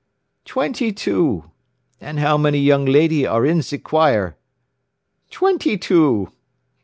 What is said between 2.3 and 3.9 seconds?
many young lady are in ze